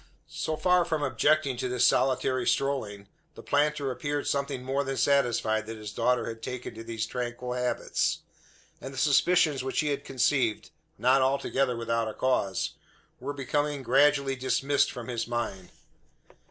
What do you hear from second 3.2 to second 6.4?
the planter appeared something more than satisfied that his daughter